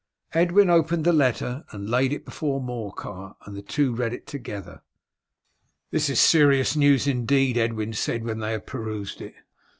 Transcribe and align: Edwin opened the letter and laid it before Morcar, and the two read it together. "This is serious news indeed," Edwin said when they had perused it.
Edwin 0.33 0.67
opened 0.71 1.05
the 1.05 1.13
letter 1.13 1.63
and 1.69 1.87
laid 1.87 2.11
it 2.11 2.25
before 2.25 2.59
Morcar, 2.59 3.35
and 3.45 3.55
the 3.55 3.61
two 3.61 3.93
read 3.93 4.13
it 4.13 4.25
together. 4.25 4.81
"This 5.91 6.09
is 6.09 6.19
serious 6.19 6.75
news 6.75 7.05
indeed," 7.05 7.55
Edwin 7.55 7.93
said 7.93 8.23
when 8.23 8.39
they 8.39 8.53
had 8.53 8.65
perused 8.65 9.21
it. 9.21 9.35